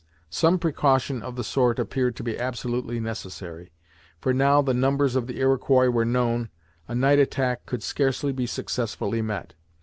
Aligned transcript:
Some 0.31 0.57
precaution 0.57 1.21
of 1.21 1.35
the 1.35 1.43
sort 1.43 1.77
appeared 1.77 2.15
to 2.15 2.23
be 2.23 2.35
absolutely 2.39 2.99
necessary, 2.99 3.71
for 4.19 4.33
now 4.33 4.59
the 4.63 4.73
numbers 4.73 5.15
of 5.15 5.27
the 5.27 5.37
Iroquois 5.37 5.89
were 5.91 6.05
known, 6.05 6.49
a 6.87 6.95
night 6.95 7.19
attack 7.19 7.67
could 7.67 7.83
scarcely 7.83 8.31
be 8.31 8.47
successfully 8.47 9.21
met. 9.21 9.53